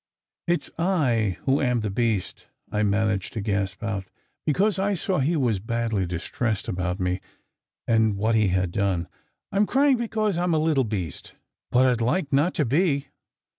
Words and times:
"It 0.47 0.63
s 0.63 0.71
I 0.79 1.37
who 1.43 1.61
am 1.61 1.81
the 1.81 1.91
beast," 1.91 2.47
I 2.71 2.81
managed 2.81 3.33
to 3.33 3.39
gasp 3.39 3.83
out, 3.83 4.05
be 4.47 4.51
cause 4.53 4.79
I 4.79 4.95
saw 4.95 5.19
he 5.19 5.35
was 5.37 5.59
badly 5.59 6.07
distressed 6.07 6.67
about 6.67 6.99
me, 6.99 7.21
and 7.87 8.17
what 8.17 8.33
he 8.33 8.47
had 8.47 8.71
done. 8.71 9.07
"I 9.51 9.57
m 9.57 9.67
crying 9.67 9.97
because 9.97 10.39
I 10.39 10.43
m 10.45 10.55
a 10.55 10.57
little 10.57 10.85
beast. 10.85 11.35
But 11.69 11.85
I 11.85 11.93
d 11.93 12.03
like 12.03 12.33
not 12.33 12.55
to 12.55 12.65
be." 12.65 13.09